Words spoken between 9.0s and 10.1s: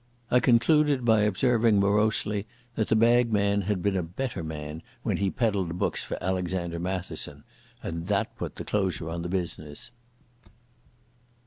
on the business.